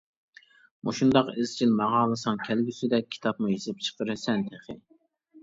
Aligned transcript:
مۇشۇنداق 0.87 1.29
ئىزچىل 1.33 1.75
ماڭالىساڭ 1.81 2.41
كەلگۈسىدە 2.47 3.01
كىتابمۇ 3.17 3.53
يېزىپ 3.53 3.87
چىقىرىسەن 3.91 4.49
تېخى. 4.51 4.79